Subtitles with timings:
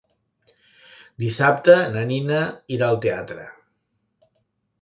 [1.25, 2.41] Dissabte na Nina
[2.79, 3.47] irà al teatre.